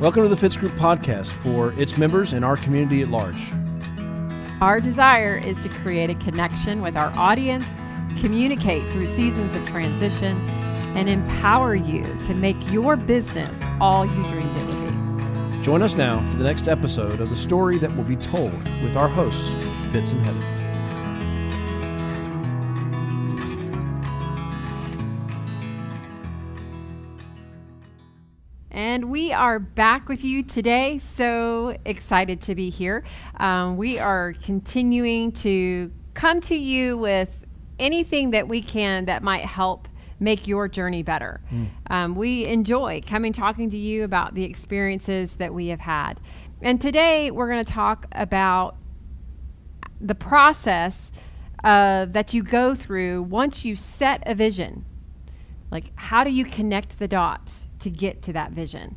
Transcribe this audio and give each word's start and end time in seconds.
Welcome 0.00 0.22
to 0.22 0.30
the 0.30 0.36
Fitz 0.38 0.56
Group 0.56 0.72
podcast 0.72 1.26
for 1.26 1.74
its 1.78 1.98
members 1.98 2.32
and 2.32 2.42
our 2.42 2.56
community 2.56 3.02
at 3.02 3.08
large. 3.08 3.52
Our 4.62 4.80
desire 4.80 5.36
is 5.36 5.60
to 5.62 5.68
create 5.68 6.08
a 6.08 6.14
connection 6.14 6.80
with 6.80 6.96
our 6.96 7.12
audience, 7.18 7.66
communicate 8.18 8.88
through 8.92 9.08
seasons 9.08 9.54
of 9.54 9.68
transition, 9.68 10.32
and 10.96 11.06
empower 11.06 11.74
you 11.74 12.02
to 12.20 12.32
make 12.32 12.56
your 12.72 12.96
business 12.96 13.54
all 13.78 14.06
you 14.06 14.26
dreamed 14.30 14.56
it 14.56 14.66
would 14.68 15.58
be. 15.58 15.62
Join 15.62 15.82
us 15.82 15.94
now 15.94 16.26
for 16.30 16.38
the 16.38 16.44
next 16.44 16.66
episode 16.66 17.20
of 17.20 17.28
the 17.28 17.36
story 17.36 17.76
that 17.76 17.94
will 17.94 18.04
be 18.04 18.16
told 18.16 18.54
with 18.82 18.96
our 18.96 19.08
hosts, 19.08 19.50
Fitz 19.92 20.12
and 20.12 20.24
Heather. 20.24 20.59
And 28.90 29.08
we 29.08 29.32
are 29.32 29.60
back 29.60 30.08
with 30.08 30.24
you 30.24 30.42
today. 30.42 30.98
So 31.14 31.78
excited 31.84 32.40
to 32.40 32.56
be 32.56 32.70
here. 32.70 33.04
Um, 33.38 33.76
we 33.76 34.00
are 34.00 34.32
continuing 34.42 35.30
to 35.46 35.92
come 36.14 36.40
to 36.40 36.56
you 36.56 36.98
with 36.98 37.46
anything 37.78 38.32
that 38.32 38.48
we 38.48 38.60
can 38.60 39.04
that 39.04 39.22
might 39.22 39.44
help 39.44 39.86
make 40.18 40.48
your 40.48 40.66
journey 40.66 41.04
better. 41.04 41.40
Mm. 41.52 41.68
Um, 41.88 42.14
we 42.16 42.46
enjoy 42.46 43.00
coming 43.06 43.32
talking 43.32 43.70
to 43.70 43.78
you 43.78 44.02
about 44.02 44.34
the 44.34 44.42
experiences 44.42 45.36
that 45.36 45.54
we 45.54 45.68
have 45.68 45.78
had. 45.78 46.14
And 46.60 46.80
today 46.80 47.30
we're 47.30 47.48
going 47.48 47.64
to 47.64 47.72
talk 47.72 48.06
about 48.10 48.74
the 50.00 50.16
process 50.16 51.12
uh, 51.62 52.06
that 52.06 52.34
you 52.34 52.42
go 52.42 52.74
through 52.74 53.22
once 53.22 53.64
you 53.64 53.76
set 53.76 54.24
a 54.26 54.34
vision. 54.34 54.84
Like, 55.70 55.92
how 55.94 56.24
do 56.24 56.30
you 56.30 56.44
connect 56.44 56.98
the 56.98 57.06
dots 57.06 57.59
to 57.80 57.90
get 57.90 58.22
to 58.22 58.32
that 58.32 58.52
vision? 58.52 58.96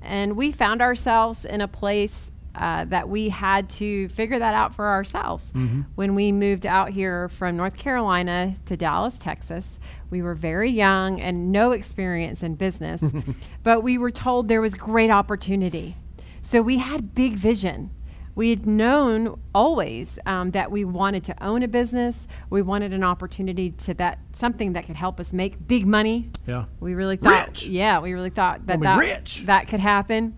And 0.00 0.36
we 0.36 0.52
found 0.52 0.82
ourselves 0.82 1.44
in 1.44 1.60
a 1.60 1.68
place 1.68 2.30
uh, 2.54 2.84
that 2.86 3.08
we 3.08 3.28
had 3.28 3.70
to 3.70 4.08
figure 4.10 4.38
that 4.38 4.54
out 4.54 4.74
for 4.74 4.86
ourselves. 4.86 5.44
Mm-hmm. 5.54 5.82
When 5.94 6.14
we 6.14 6.32
moved 6.32 6.66
out 6.66 6.90
here 6.90 7.28
from 7.30 7.56
North 7.56 7.76
Carolina 7.76 8.54
to 8.66 8.76
Dallas, 8.76 9.18
Texas, 9.18 9.78
we 10.10 10.20
were 10.20 10.34
very 10.34 10.70
young 10.70 11.20
and 11.20 11.50
no 11.50 11.72
experience 11.72 12.42
in 12.42 12.54
business, 12.54 13.00
but 13.62 13.82
we 13.82 13.96
were 13.96 14.10
told 14.10 14.48
there 14.48 14.60
was 14.60 14.74
great 14.74 15.10
opportunity. 15.10 15.96
So 16.42 16.60
we 16.60 16.76
had 16.76 17.14
big 17.14 17.34
vision. 17.34 17.90
We 18.34 18.50
had 18.50 18.66
known 18.66 19.38
always 19.54 20.18
um, 20.24 20.52
that 20.52 20.70
we 20.70 20.84
wanted 20.84 21.24
to 21.24 21.44
own 21.44 21.62
a 21.62 21.68
business. 21.68 22.26
We 22.48 22.62
wanted 22.62 22.92
an 22.92 23.04
opportunity 23.04 23.70
to 23.70 23.94
that 23.94 24.18
something 24.32 24.72
that 24.72 24.86
could 24.86 24.96
help 24.96 25.20
us 25.20 25.32
make 25.32 25.66
big 25.66 25.86
money. 25.86 26.30
Yeah, 26.46 26.64
we 26.80 26.94
really 26.94 27.16
thought. 27.16 27.48
Rich. 27.48 27.66
Yeah, 27.66 28.00
we 28.00 28.12
really 28.12 28.30
thought 28.30 28.66
that 28.66 28.80
that, 28.80 28.98
rich. 28.98 29.42
that 29.46 29.68
could 29.68 29.80
happen 29.80 30.34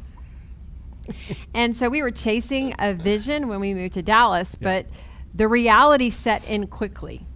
and 1.55 1.77
so 1.77 1.89
we 1.89 2.03
were 2.03 2.11
chasing 2.11 2.75
a 2.79 2.95
vision 2.95 3.49
when 3.49 3.61
we 3.61 3.75
moved 3.75 3.95
to 3.95 4.03
Dallas, 4.03 4.57
yeah. 4.61 4.83
but 4.83 4.87
the 5.35 5.49
reality 5.49 6.11
set 6.11 6.45
in 6.49 6.67
quickly 6.67 7.27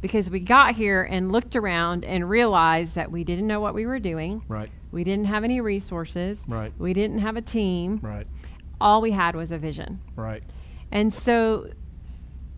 because 0.00 0.30
we 0.30 0.40
got 0.40 0.74
here 0.74 1.02
and 1.02 1.30
looked 1.30 1.56
around 1.56 2.04
and 2.04 2.28
realized 2.28 2.94
that 2.94 3.10
we 3.10 3.22
didn't 3.22 3.46
know 3.46 3.60
what 3.60 3.74
we 3.74 3.84
were 3.84 3.98
doing. 3.98 4.42
Right. 4.48 4.70
We 4.92 5.04
didn't 5.04 5.26
have 5.26 5.44
any 5.44 5.60
resources. 5.60 6.40
Right. 6.48 6.72
We 6.78 6.94
didn't 6.94 7.18
have 7.18 7.36
a 7.36 7.42
team. 7.42 8.00
Right. 8.02 8.26
All 8.80 9.00
we 9.00 9.10
had 9.10 9.34
was 9.34 9.52
a 9.52 9.58
vision. 9.58 10.00
Right. 10.16 10.42
And 10.92 11.12
so 11.12 11.70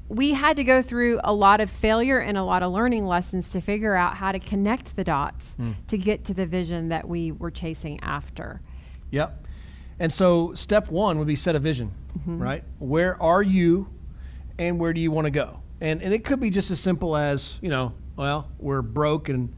we 0.09 0.33
had 0.33 0.57
to 0.57 0.65
go 0.65 0.83
through 0.83 1.21
a 1.25 1.33
lot 1.33 1.61
of 1.61 1.71
failure 1.71 2.19
and 2.19 2.37
a 2.37 2.45
lot 2.45 2.63
of 2.63 2.73
learning 2.73 3.07
lessons 3.07 3.51
to 3.51 3.61
figure 3.61 3.95
out 3.95 4.15
how 4.15 4.31
to 4.31 4.39
connect 4.39 4.95
the 4.95 5.05
dots 5.05 5.57
mm. 5.59 5.75
to 5.89 5.97
get 5.97 6.25
to 6.27 6.35
the 6.35 6.45
vision 6.45 6.89
that 6.89 7.09
we 7.09 7.33
were 7.33 7.51
chasing 7.51 7.99
after. 8.03 8.61
Yep. 9.11 9.47
And 9.99 10.13
so, 10.13 10.53
step 10.55 10.91
one 10.91 11.19
would 11.19 11.27
be 11.27 11.37
set 11.37 11.55
a 11.55 11.59
vision, 11.59 11.93
mm-hmm. 12.19 12.43
right? 12.43 12.65
Where 12.79 13.21
are 13.23 13.43
you 13.43 13.89
and 14.59 14.79
where 14.79 14.93
do 14.93 15.01
you 15.01 15.11
want 15.11 15.27
to 15.27 15.31
go? 15.31 15.61
And, 15.81 16.03
and 16.03 16.13
it 16.13 16.25
could 16.25 16.41
be 16.41 16.51
just 16.51 16.71
as 16.71 16.81
simple 16.81 17.17
as, 17.17 17.59
you 17.61 17.69
know, 17.69 17.95
well, 18.17 18.49
we're 18.59 18.83
broke 18.83 19.29
and 19.29 19.55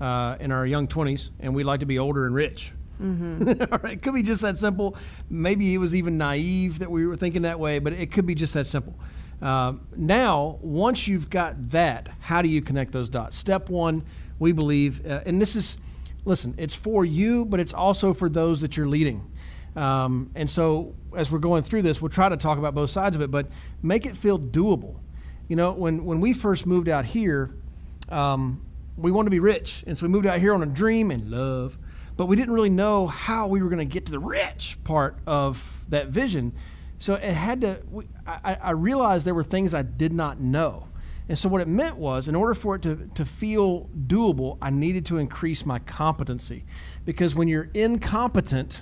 uh, 0.00 0.36
in 0.40 0.52
our 0.52 0.66
young 0.66 0.88
20s 0.88 1.30
and 1.40 1.54
we'd 1.54 1.64
like 1.64 1.80
to 1.80 1.86
be 1.86 1.98
older 1.98 2.26
and 2.26 2.34
rich. 2.34 2.72
Mm-hmm. 3.00 3.62
All 3.72 3.78
right, 3.82 3.92
it 3.94 4.02
could 4.02 4.14
be 4.14 4.22
just 4.22 4.42
that 4.42 4.56
simple. 4.56 4.96
Maybe 5.30 5.74
it 5.74 5.78
was 5.78 5.94
even 5.94 6.18
naive 6.18 6.78
that 6.80 6.90
we 6.90 7.06
were 7.06 7.16
thinking 7.16 7.42
that 7.42 7.58
way, 7.58 7.78
but 7.78 7.92
it 7.92 8.12
could 8.12 8.26
be 8.26 8.34
just 8.34 8.54
that 8.54 8.66
simple. 8.66 8.94
Um, 9.40 9.86
now, 9.96 10.58
once 10.60 11.06
you've 11.06 11.30
got 11.30 11.70
that, 11.70 12.08
how 12.20 12.42
do 12.42 12.48
you 12.48 12.60
connect 12.60 12.92
those 12.92 13.08
dots? 13.08 13.36
Step 13.36 13.68
one, 13.68 14.04
we 14.38 14.52
believe, 14.52 15.06
uh, 15.06 15.20
and 15.26 15.40
this 15.40 15.54
is, 15.54 15.76
listen, 16.24 16.54
it's 16.58 16.74
for 16.74 17.04
you, 17.04 17.44
but 17.44 17.60
it's 17.60 17.72
also 17.72 18.12
for 18.12 18.28
those 18.28 18.60
that 18.60 18.76
you're 18.76 18.88
leading. 18.88 19.30
Um, 19.76 20.30
and 20.34 20.50
so, 20.50 20.94
as 21.16 21.30
we're 21.30 21.38
going 21.38 21.62
through 21.62 21.82
this, 21.82 22.02
we'll 22.02 22.08
try 22.08 22.28
to 22.28 22.36
talk 22.36 22.58
about 22.58 22.74
both 22.74 22.90
sides 22.90 23.14
of 23.14 23.22
it, 23.22 23.30
but 23.30 23.46
make 23.82 24.06
it 24.06 24.16
feel 24.16 24.38
doable. 24.38 24.96
You 25.46 25.56
know, 25.56 25.72
when, 25.72 26.04
when 26.04 26.20
we 26.20 26.32
first 26.32 26.66
moved 26.66 26.88
out 26.88 27.04
here, 27.04 27.50
um, 28.08 28.60
we 28.96 29.12
wanted 29.12 29.26
to 29.26 29.30
be 29.30 29.40
rich. 29.40 29.84
And 29.86 29.96
so 29.96 30.04
we 30.04 30.10
moved 30.10 30.26
out 30.26 30.40
here 30.40 30.52
on 30.52 30.62
a 30.62 30.66
dream 30.66 31.10
and 31.10 31.30
love, 31.30 31.78
but 32.18 32.26
we 32.26 32.34
didn't 32.34 32.52
really 32.52 32.68
know 32.68 33.06
how 33.06 33.46
we 33.46 33.62
were 33.62 33.68
going 33.68 33.78
to 33.78 33.84
get 33.84 34.04
to 34.06 34.10
the 34.10 34.18
rich 34.18 34.76
part 34.82 35.16
of 35.24 35.62
that 35.88 36.08
vision. 36.08 36.52
So 36.98 37.14
it 37.14 37.22
had 37.22 37.60
to, 37.60 37.80
I, 38.26 38.58
I 38.60 38.70
realized 38.72 39.24
there 39.24 39.34
were 39.34 39.44
things 39.44 39.72
I 39.72 39.82
did 39.82 40.12
not 40.12 40.40
know. 40.40 40.88
And 41.28 41.38
so 41.38 41.48
what 41.48 41.60
it 41.60 41.68
meant 41.68 41.96
was, 41.96 42.26
in 42.26 42.34
order 42.34 42.54
for 42.54 42.74
it 42.74 42.82
to, 42.82 43.08
to 43.14 43.24
feel 43.24 43.88
doable, 44.08 44.58
I 44.60 44.70
needed 44.70 45.06
to 45.06 45.18
increase 45.18 45.64
my 45.64 45.78
competency. 45.78 46.64
Because 47.04 47.36
when 47.36 47.46
you're 47.46 47.68
incompetent, 47.72 48.80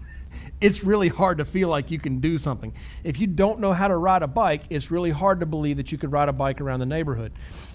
it's 0.60 0.84
really 0.84 1.08
hard 1.08 1.38
to 1.38 1.46
feel 1.46 1.70
like 1.70 1.90
you 1.90 1.98
can 1.98 2.20
do 2.20 2.36
something. 2.36 2.74
If 3.02 3.18
you 3.18 3.26
don't 3.26 3.60
know 3.60 3.72
how 3.72 3.88
to 3.88 3.96
ride 3.96 4.22
a 4.22 4.26
bike, 4.26 4.64
it's 4.68 4.90
really 4.90 5.10
hard 5.10 5.40
to 5.40 5.46
believe 5.46 5.78
that 5.78 5.90
you 5.90 5.96
could 5.96 6.12
ride 6.12 6.28
a 6.28 6.34
bike 6.34 6.60
around 6.60 6.80
the 6.80 6.86
neighborhood. 6.86 7.32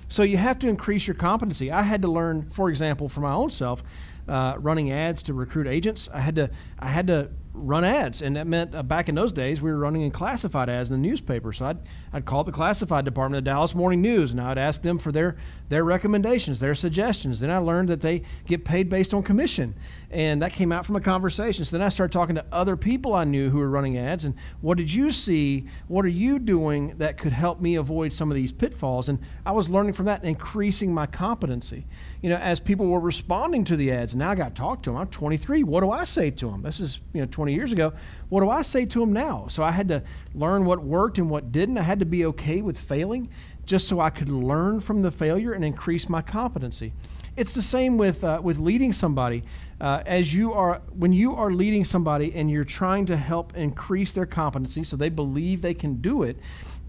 So 0.08 0.22
you 0.22 0.38
have 0.38 0.60
to 0.60 0.68
increase 0.68 1.08
your 1.08 1.16
competency. 1.16 1.72
I 1.72 1.82
had 1.82 2.04
to 2.04 2.08
learn, 2.08 2.48
for 2.52 2.70
example, 2.70 3.10
for 3.10 3.22
my 3.22 3.32
own 3.32 3.50
self, 3.50 3.84
uh, 4.30 4.56
running 4.58 4.92
ads 4.92 5.24
to 5.24 5.34
recruit 5.34 5.68
agents. 5.68 6.08
I 6.14 6.20
had 6.20 6.36
to 6.36 6.50
I 6.80 6.88
had 6.88 7.08
to 7.08 7.30
run 7.60 7.84
ads, 7.84 8.22
and 8.22 8.36
that 8.36 8.48
meant 8.48 8.74
uh, 8.74 8.84
back 8.84 9.10
in 9.10 9.16
those 9.16 9.34
days 9.34 9.62
we 9.62 9.72
were 9.72 9.78
running 9.78 10.02
in 10.04 10.12
classified 10.12 10.70
ads 10.70 10.90
in 10.90 11.02
the 11.02 11.08
newspaper. 11.08 11.54
So 11.54 11.66
I'd 11.66 11.78
I'd 12.14 12.26
call 12.26 12.44
the 12.44 12.52
classified 12.52 13.06
department 13.06 13.38
of 13.40 13.44
Dallas 13.44 13.76
Morning 13.76 14.02
News, 14.02 14.32
and 14.32 14.42
I'd 14.42 14.58
ask 14.58 14.82
them 14.82 14.98
for 14.98 15.12
their 15.12 15.38
their 15.70 15.84
recommendations, 15.84 16.60
their 16.60 16.74
suggestions. 16.76 17.40
Then 17.40 17.52
I 17.52 17.58
learned 17.58 17.90
that 17.90 18.02
they 18.02 18.24
get 18.48 18.66
paid 18.66 18.90
based 18.90 19.14
on 19.14 19.22
commission, 19.22 19.76
and 20.10 20.42
that 20.42 20.52
came 20.52 20.72
out 20.72 20.86
from 20.86 20.96
a 20.96 21.02
conversation. 21.02 21.64
So 21.64 21.78
then 21.78 21.86
I 21.86 21.90
started 21.90 22.12
talking 22.12 22.36
to 22.36 22.46
other 22.52 22.76
people 22.76 23.14
I 23.14 23.24
knew 23.24 23.50
who 23.50 23.60
were 23.60 23.70
running 23.70 23.98
ads, 23.98 24.26
and 24.26 24.34
what 24.62 24.78
did 24.78 24.92
you 24.92 25.12
see? 25.12 25.68
What 25.88 26.06
are 26.06 26.10
you 26.10 26.40
doing 26.40 26.96
that 26.98 27.18
could 27.18 27.34
help 27.34 27.62
me 27.62 27.76
avoid 27.76 28.12
some 28.12 28.32
of 28.32 28.36
these 28.36 28.52
pitfalls? 28.52 29.10
And 29.10 29.20
I 29.46 29.52
was 29.52 29.70
learning 29.70 29.94
from 29.94 30.06
that 30.08 30.22
and 30.22 30.30
increasing 30.30 30.94
my 30.94 31.06
competency. 31.06 31.86
You 32.22 32.30
know, 32.30 32.38
as 32.38 32.60
people 32.60 32.88
were 32.88 33.00
responding 33.00 33.64
to 33.66 33.76
the 33.76 33.92
ads, 33.92 34.14
and 34.14 34.20
now 34.20 34.32
I 34.32 34.36
got 34.36 34.56
to 34.56 34.60
talk 34.60 34.82
to 34.84 34.90
them. 34.90 34.98
I'm 34.98 35.08
23. 35.08 35.64
What 35.64 35.82
do 35.82 35.92
I 35.92 36.04
say 36.04 36.32
to 36.32 36.50
them? 36.50 36.62
This 36.64 36.80
is 36.80 37.00
you 37.14 37.22
know 37.22 37.28
20 37.28 37.49
years 37.54 37.72
ago. 37.72 37.94
What 38.30 38.42
do 38.42 38.50
I 38.50 38.62
say 38.62 38.86
to 38.86 39.00
them 39.00 39.14
now? 39.14 39.48
So 39.50 39.64
I 39.64 39.72
had 39.72 39.88
to 39.90 40.04
learn 40.34 40.66
what 40.66 40.84
worked 40.84 41.18
and 41.18 41.30
what 41.30 41.52
didn't. 41.52 41.78
I 41.78 41.82
had 41.82 42.00
to 42.00 42.06
be 42.06 42.26
okay 42.26 42.62
with 42.62 42.78
failing 42.78 43.30
just 43.66 43.88
so 43.88 44.00
I 44.00 44.10
could 44.10 44.30
learn 44.30 44.82
from 44.82 45.04
the 45.04 45.12
failure 45.12 45.54
and 45.54 45.64
increase 45.64 46.10
my 46.10 46.24
competency. 46.24 46.92
It's 47.38 47.54
the 47.54 47.62
same 47.62 47.98
with, 47.98 48.24
uh, 48.24 48.42
with 48.44 48.58
leading 48.58 48.92
somebody. 48.92 49.44
Uh, 49.80 50.02
as 50.08 50.34
you 50.34 50.54
are, 50.54 50.82
when 50.98 51.14
you 51.14 51.36
are 51.36 51.52
leading 51.52 51.86
somebody 51.86 52.34
and 52.34 52.50
you're 52.50 52.64
trying 52.64 53.06
to 53.06 53.16
help 53.16 53.56
increase 53.56 54.12
their 54.12 54.26
competency 54.26 54.84
so 54.84 54.98
they 54.98 55.10
believe 55.10 55.62
they 55.62 55.76
can 55.76 56.02
do 56.02 56.24
it, 56.24 56.38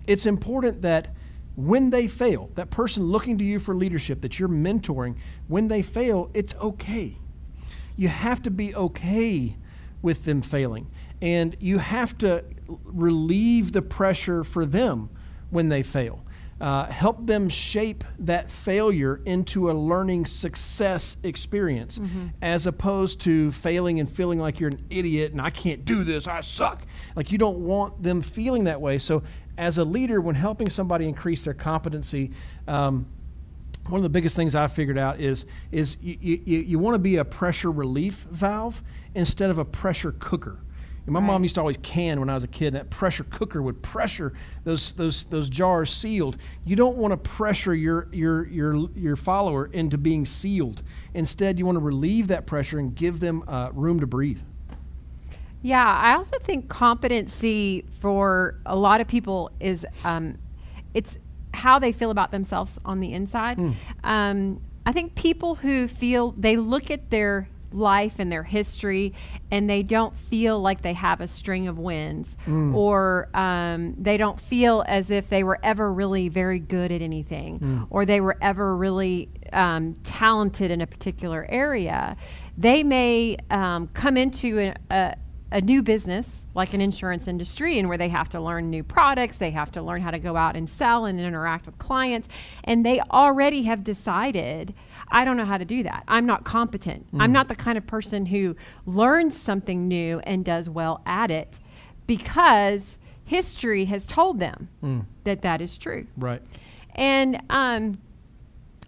it's 0.06 0.24
important 0.24 0.80
that 0.82 1.08
when 1.56 1.90
they 1.90 2.08
fail, 2.08 2.48
that 2.54 2.70
person 2.70 3.04
looking 3.04 3.36
to 3.36 3.44
you 3.44 3.58
for 3.58 3.74
leadership 3.74 4.22
that 4.22 4.38
you're 4.38 4.48
mentoring, 4.48 5.16
when 5.48 5.68
they 5.68 5.82
fail, 5.82 6.30
it's 6.32 6.54
okay. 6.56 7.14
You 7.96 8.08
have 8.08 8.42
to 8.42 8.50
be 8.50 8.74
okay 8.74 9.54
with 10.02 10.24
them 10.24 10.42
failing. 10.42 10.86
And 11.22 11.56
you 11.60 11.78
have 11.78 12.16
to 12.18 12.44
relieve 12.84 13.72
the 13.72 13.82
pressure 13.82 14.44
for 14.44 14.64
them 14.64 15.10
when 15.50 15.68
they 15.68 15.82
fail. 15.82 16.24
Uh, 16.60 16.84
help 16.86 17.24
them 17.26 17.48
shape 17.48 18.04
that 18.18 18.50
failure 18.50 19.22
into 19.24 19.70
a 19.70 19.72
learning 19.72 20.26
success 20.26 21.16
experience 21.22 21.98
mm-hmm. 21.98 22.26
as 22.42 22.66
opposed 22.66 23.18
to 23.18 23.50
failing 23.52 23.98
and 23.98 24.10
feeling 24.10 24.38
like 24.38 24.60
you're 24.60 24.68
an 24.68 24.84
idiot 24.90 25.32
and 25.32 25.40
I 25.40 25.48
can't 25.48 25.86
do 25.86 26.04
this, 26.04 26.26
I 26.26 26.42
suck. 26.42 26.82
Like 27.16 27.32
you 27.32 27.38
don't 27.38 27.60
want 27.60 28.02
them 28.02 28.20
feeling 28.20 28.64
that 28.64 28.78
way. 28.78 28.98
So, 28.98 29.22
as 29.56 29.78
a 29.78 29.84
leader, 29.84 30.20
when 30.20 30.34
helping 30.34 30.70
somebody 30.70 31.06
increase 31.06 31.44
their 31.44 31.54
competency, 31.54 32.30
um, 32.66 33.06
one 33.90 33.98
of 33.98 34.02
the 34.02 34.08
biggest 34.08 34.36
things 34.36 34.54
I 34.54 34.68
figured 34.68 34.98
out 34.98 35.20
is 35.20 35.44
is 35.72 35.96
you, 36.00 36.16
you, 36.20 36.58
you 36.58 36.78
want 36.78 36.94
to 36.94 36.98
be 36.98 37.16
a 37.16 37.24
pressure 37.24 37.70
relief 37.70 38.26
valve 38.30 38.82
instead 39.14 39.50
of 39.50 39.58
a 39.58 39.64
pressure 39.64 40.12
cooker. 40.18 40.58
And 41.06 41.14
my 41.14 41.20
right. 41.20 41.26
mom 41.26 41.42
used 41.42 41.54
to 41.56 41.60
always 41.60 41.78
can 41.78 42.20
when 42.20 42.28
I 42.28 42.34
was 42.34 42.44
a 42.44 42.48
kid. 42.48 42.68
And 42.68 42.76
that 42.76 42.90
pressure 42.90 43.24
cooker 43.24 43.62
would 43.62 43.82
pressure 43.82 44.32
those 44.64 44.92
those 44.92 45.24
those 45.24 45.48
jars 45.48 45.92
sealed. 45.92 46.36
You 46.64 46.76
don't 46.76 46.96
want 46.96 47.12
to 47.12 47.16
pressure 47.16 47.74
your 47.74 48.08
your 48.12 48.46
your 48.48 48.88
your 48.94 49.16
follower 49.16 49.66
into 49.72 49.98
being 49.98 50.24
sealed. 50.24 50.82
Instead, 51.14 51.58
you 51.58 51.66
want 51.66 51.76
to 51.76 51.84
relieve 51.84 52.28
that 52.28 52.46
pressure 52.46 52.78
and 52.78 52.94
give 52.94 53.18
them 53.18 53.42
uh, 53.48 53.70
room 53.72 53.98
to 54.00 54.06
breathe. 54.06 54.40
Yeah, 55.62 55.86
I 55.86 56.14
also 56.14 56.38
think 56.38 56.68
competency 56.68 57.84
for 58.00 58.60
a 58.64 58.76
lot 58.76 59.00
of 59.00 59.08
people 59.08 59.50
is 59.60 59.84
um, 60.04 60.38
it's 60.94 61.18
how 61.54 61.78
they 61.78 61.92
feel 61.92 62.10
about 62.10 62.30
themselves 62.30 62.78
on 62.84 63.00
the 63.00 63.12
inside. 63.12 63.58
Hmm. 63.58 63.70
Um, 64.04 64.60
I 64.86 64.92
think 64.92 65.14
people 65.14 65.54
who 65.56 65.88
feel 65.88 66.32
they 66.32 66.56
look 66.56 66.90
at 66.90 67.10
their 67.10 67.48
life 67.72 68.14
and 68.18 68.32
their 68.32 68.42
history 68.42 69.14
and 69.52 69.70
they 69.70 69.84
don't 69.84 70.16
feel 70.16 70.60
like 70.60 70.82
they 70.82 70.92
have 70.94 71.20
a 71.20 71.28
string 71.28 71.68
of 71.68 71.78
wins 71.78 72.36
Mm. 72.48 72.74
or 72.74 73.28
um, 73.32 73.94
they 73.96 74.16
don't 74.16 74.40
feel 74.40 74.82
as 74.88 75.08
if 75.12 75.28
they 75.28 75.44
were 75.44 75.58
ever 75.62 75.92
really 75.92 76.28
very 76.28 76.58
good 76.58 76.90
at 76.90 77.00
anything 77.00 77.60
Mm. 77.60 77.86
or 77.90 78.04
they 78.04 78.20
were 78.20 78.36
ever 78.40 78.76
really 78.76 79.28
um, 79.52 79.94
talented 80.02 80.72
in 80.72 80.80
a 80.80 80.86
particular 80.86 81.46
area 81.48 82.16
they 82.58 82.82
may 82.82 83.36
um, 83.52 83.88
come 83.94 84.16
into 84.16 84.58
a, 84.58 84.74
a, 84.90 85.14
a 85.52 85.60
new 85.60 85.82
business 85.82 86.42
like 86.54 86.74
an 86.74 86.80
insurance 86.80 87.26
industry 87.28 87.78
and 87.78 87.88
where 87.88 87.98
they 87.98 88.08
have 88.08 88.28
to 88.28 88.40
learn 88.40 88.70
new 88.70 88.82
products 88.82 89.36
they 89.38 89.50
have 89.50 89.70
to 89.72 89.82
learn 89.82 90.00
how 90.00 90.10
to 90.10 90.18
go 90.18 90.36
out 90.36 90.56
and 90.56 90.68
sell 90.68 91.04
and 91.06 91.18
interact 91.20 91.66
with 91.66 91.76
clients 91.78 92.28
and 92.64 92.84
they 92.86 93.00
already 93.12 93.62
have 93.64 93.82
decided 93.84 94.72
i 95.10 95.24
don't 95.24 95.36
know 95.36 95.44
how 95.44 95.58
to 95.58 95.64
do 95.64 95.82
that 95.82 96.04
i'm 96.08 96.26
not 96.26 96.44
competent 96.44 97.04
i'm 97.18 97.32
not 97.32 97.48
the 97.48 97.56
kind 97.56 97.76
of 97.78 97.86
person 97.86 98.26
who 98.26 98.54
learns 98.86 99.36
something 99.36 99.88
new 99.88 100.20
and 100.20 100.44
does 100.44 100.68
well 100.68 101.00
at 101.06 101.30
it 101.30 101.58
because 102.06 102.96
history 103.24 103.84
has 103.84 104.06
told 104.06 104.38
them 104.40 104.68
Mm. 104.82 105.04
that 105.24 105.42
that 105.42 105.60
is 105.60 105.76
true 105.78 106.06
Right. 106.16 106.42
and 106.94 107.40
um, 107.50 107.98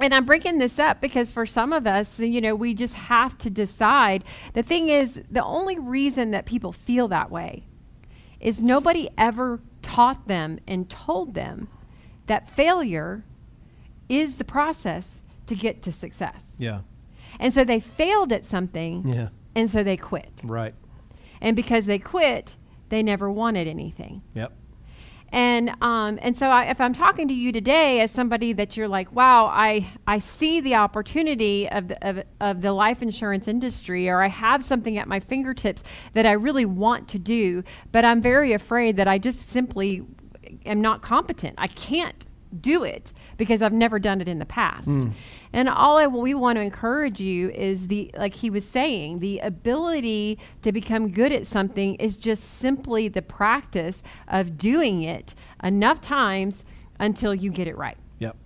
and 0.03 0.15
I'm 0.15 0.25
bringing 0.25 0.59
this 0.59 0.79
up 0.79 1.01
because 1.01 1.31
for 1.31 1.47
some 1.47 1.73
of 1.73 1.87
us, 1.87 2.19
you 2.19 2.41
know, 2.41 2.55
we 2.55 2.75
just 2.75 2.95
have 2.95 3.39
to 3.39 3.51
decide. 3.51 4.25
The 4.55 4.63
thing 4.63 4.89
is, 4.89 5.21
the 5.31 5.45
only 5.45 5.79
reason 5.79 6.33
that 6.33 6.47
people 6.47 6.73
feel 6.73 7.09
that 7.09 7.31
way 7.31 7.65
is 8.41 8.61
nobody 8.61 9.09
ever 9.17 9.61
taught 9.83 10.27
them 10.27 10.59
and 10.67 10.89
told 10.91 11.35
them 11.35 11.69
that 12.27 12.51
failure 12.51 13.25
is 14.09 14.37
the 14.37 14.45
process 14.45 15.21
to 15.47 15.55
get 15.55 15.83
to 15.83 15.93
success. 15.93 16.41
Yeah. 16.59 16.81
And 17.39 17.53
so 17.55 17.65
they 17.65 17.81
failed 17.81 18.33
at 18.33 18.45
something, 18.45 19.07
Yeah. 19.09 19.29
and 19.55 19.71
so 19.71 19.83
they 19.83 19.97
quit. 19.97 20.31
Right. 20.45 20.75
And 21.41 21.57
because 21.57 21.87
they 21.87 21.99
quit, 21.99 22.57
they 22.89 23.03
never 23.03 23.31
wanted 23.31 23.67
anything. 23.69 24.23
Yep. 24.35 24.53
And 25.33 25.71
um, 25.81 26.19
and 26.21 26.37
so 26.37 26.49
I, 26.49 26.65
if 26.65 26.79
I'm 26.79 26.93
talking 26.93 27.27
to 27.29 27.35
you 27.35 27.53
today 27.53 28.01
as 28.01 28.11
somebody 28.11 28.53
that 28.53 28.77
you're 28.77 28.87
like, 28.87 29.11
wow, 29.13 29.47
I 29.47 29.91
I 30.07 30.19
see 30.19 30.61
the 30.61 30.75
opportunity 30.75 31.69
of 31.71 31.89
the, 31.89 32.07
of, 32.07 32.23
of 32.41 32.61
the 32.61 32.73
life 32.73 33.01
insurance 33.01 33.49
industry, 33.49 34.11
or 34.11 34.23
I 34.23 34.29
have 34.29 34.63
something 34.63 34.99
at 34.99 35.09
my 35.09 35.21
fingertips 35.21 35.83
that 36.13 36.27
I 36.27 36.33
really 36.33 36.67
want 36.67 37.09
to 37.09 37.19
do, 37.19 37.65
but 37.93 38.05
I'm 38.05 38.21
very 38.21 38.53
afraid 38.53 38.97
that 38.99 39.09
I 39.09 39.17
just 39.17 39.49
simply 39.49 40.03
am 40.67 40.83
not 40.83 41.01
competent. 41.01 41.55
I 41.57 41.69
can't 41.69 42.27
do 42.61 42.85
it 42.85 43.13
because 43.43 43.61
I've 43.61 43.73
never 43.73 43.99
done 43.99 44.21
it 44.21 44.29
in 44.29 44.39
the 44.39 44.47
past. 44.47 44.87
Hmm. 44.87 45.11
And 45.53 45.69
all 45.69 45.99
I, 45.99 46.07
we 46.07 46.33
want 46.33 46.59
to 46.59 46.63
encourage 46.63 47.21
you 47.21 47.51
is 47.51 47.89
the, 47.89 48.09
like 48.17 48.35
he 48.35 48.51
was 48.51 48.65
saying, 48.65 49.19
the 49.19 49.41
ability 49.41 50.39
to 50.63 50.71
become 50.71 51.11
good 51.11 51.33
at 51.33 51.45
something 51.45 51.97
is 51.97 52.17
just 52.17 52.61
simply 52.61 53.09
the 53.09 53.21
practice 53.21 54.01
of 54.29 54.57
doing 54.57 55.03
it 55.03 55.35
enough 55.65 56.01
times 56.01 56.63
until 57.01 57.35
you 57.35 57.51
get 57.51 57.67
it 57.67 57.77
right. 57.77 57.97
Yep. 58.21 58.37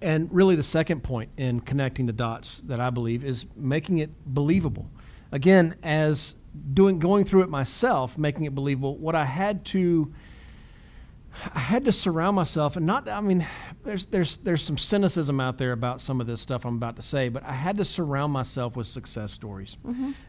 And 0.00 0.32
really, 0.32 0.56
the 0.56 0.62
second 0.62 1.02
point 1.02 1.28
in 1.36 1.60
connecting 1.60 2.06
the 2.06 2.12
dots 2.14 2.62
that 2.64 2.80
I 2.80 2.88
believe 2.88 3.22
is 3.22 3.44
making 3.54 3.98
it 3.98 4.10
believable. 4.24 4.88
Again, 5.30 5.76
as 5.82 6.36
doing 6.72 6.98
going 6.98 7.26
through 7.26 7.42
it 7.42 7.50
myself, 7.50 8.16
making 8.16 8.46
it 8.46 8.54
believable. 8.54 8.96
What 8.96 9.14
I 9.14 9.26
had 9.26 9.62
to 9.66 10.10
I 11.54 11.58
had 11.58 11.84
to 11.84 11.92
surround 11.92 12.36
myself, 12.36 12.76
and 12.76 12.86
not. 12.86 13.08
I 13.08 13.20
mean, 13.20 13.46
there's 13.82 14.06
there's 14.06 14.36
there's 14.38 14.62
some 14.62 14.78
cynicism 14.78 15.40
out 15.40 15.58
there 15.58 15.72
about 15.72 16.00
some 16.00 16.20
of 16.20 16.26
this 16.26 16.40
stuff 16.40 16.64
I'm 16.64 16.76
about 16.76 16.96
to 16.96 17.02
say, 17.02 17.28
but 17.28 17.42
I 17.44 17.52
had 17.52 17.76
to 17.78 17.84
surround 17.84 18.32
myself 18.32 18.76
with 18.76 18.86
success 18.86 19.32
stories. 19.32 19.76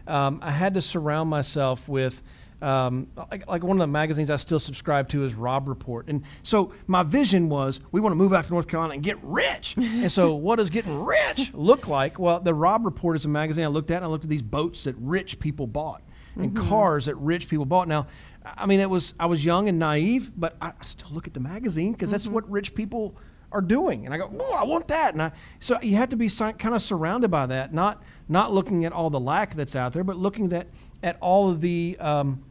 Um, 0.07 0.39
I 0.41 0.51
had 0.51 0.73
to 0.75 0.81
surround 0.81 1.29
myself 1.29 1.87
with. 1.87 2.21
Um, 2.61 3.07
like, 3.29 3.45
like 3.47 3.63
one 3.63 3.75
of 3.75 3.81
the 3.81 3.91
magazines 3.91 4.29
I 4.29 4.37
still 4.37 4.59
subscribe 4.61 5.09
to 5.09 5.25
is 5.25 5.35
Robb 5.35 5.67
Report, 5.67 6.07
and 6.07 6.23
so 6.41 6.73
my 6.87 7.03
vision 7.03 7.49
was 7.49 7.81
we 7.91 7.99
want 7.99 8.13
to 8.13 8.15
move 8.15 8.33
out 8.33 8.45
to 8.45 8.51
North 8.51 8.67
Carolina 8.67 8.93
and 8.93 9.03
get 9.03 9.21
rich. 9.21 9.75
and 9.77 10.09
so, 10.09 10.33
what 10.35 10.55
does 10.55 10.69
getting 10.69 11.03
rich 11.03 11.51
look 11.53 11.89
like? 11.89 12.17
Well, 12.17 12.39
the 12.39 12.53
Robb 12.53 12.85
Report 12.85 13.17
is 13.17 13.25
a 13.25 13.29
magazine 13.29 13.65
I 13.65 13.67
looked 13.67 13.91
at, 13.91 13.97
and 13.97 14.05
I 14.05 14.07
looked 14.07 14.23
at 14.23 14.29
these 14.29 14.41
boats 14.41 14.85
that 14.85 14.95
rich 14.99 15.37
people 15.37 15.67
bought 15.67 16.01
and 16.35 16.53
mm-hmm. 16.53 16.69
cars 16.69 17.05
that 17.05 17.15
rich 17.15 17.47
people 17.47 17.65
bought. 17.65 17.87
Now, 17.87 18.07
I 18.45 18.65
mean, 18.65 18.79
it 18.79 18.89
was 18.89 19.13
I 19.19 19.25
was 19.25 19.43
young 19.43 19.69
and 19.69 19.79
naive, 19.79 20.31
but 20.37 20.55
I, 20.61 20.67
I 20.67 20.85
still 20.85 21.09
look 21.11 21.27
at 21.27 21.33
the 21.33 21.39
magazine 21.39 21.93
because 21.93 22.11
that's 22.11 22.25
mm-hmm. 22.25 22.33
what 22.33 22.51
rich 22.51 22.75
people 22.75 23.15
are 23.51 23.61
doing, 23.61 24.05
and 24.05 24.13
I 24.13 24.17
go, 24.17 24.31
"Oh, 24.39 24.53
I 24.53 24.63
want 24.63 24.87
that." 24.89 25.13
And 25.13 25.21
I 25.21 25.31
so 25.59 25.79
you 25.81 25.95
have 25.95 26.09
to 26.09 26.15
be 26.15 26.29
kind 26.29 26.75
of 26.75 26.81
surrounded 26.81 27.31
by 27.31 27.45
that, 27.47 27.73
not 27.73 28.03
not 28.29 28.53
looking 28.53 28.85
at 28.85 28.93
all 28.93 29.09
the 29.09 29.19
lack 29.19 29.55
that's 29.55 29.75
out 29.75 29.93
there, 29.93 30.03
but 30.03 30.17
looking 30.17 30.51
at 30.53 30.67
at 31.03 31.17
all 31.21 31.49
of 31.49 31.61
the. 31.61 31.97
Um, 31.99 32.43